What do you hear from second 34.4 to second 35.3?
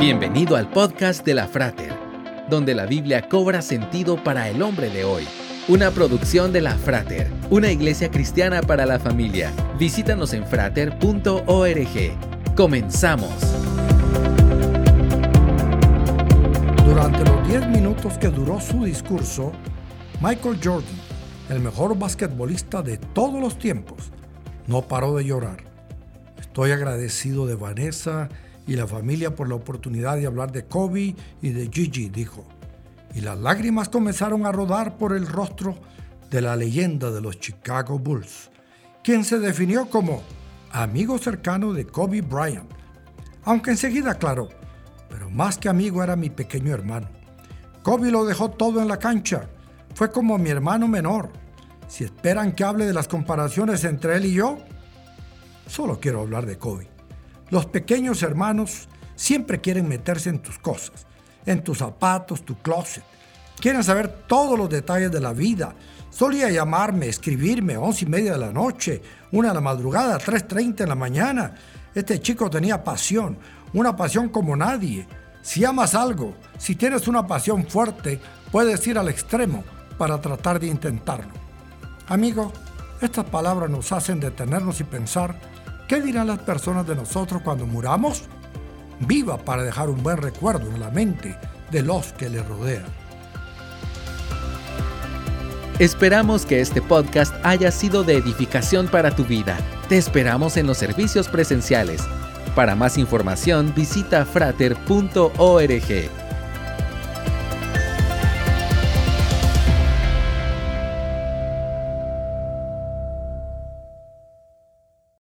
a rodar por el